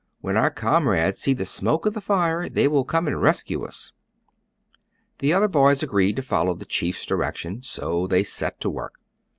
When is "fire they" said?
2.01-2.67